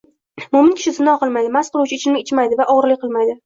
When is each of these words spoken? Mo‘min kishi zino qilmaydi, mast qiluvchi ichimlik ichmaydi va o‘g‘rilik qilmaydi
Mo‘min 0.55 0.71
kishi 0.79 0.93
zino 0.95 1.13
qilmaydi, 1.25 1.53
mast 1.59 1.77
qiluvchi 1.77 2.01
ichimlik 2.01 2.29
ichmaydi 2.29 2.61
va 2.65 2.69
o‘g‘rilik 2.77 3.07
qilmaydi 3.07 3.39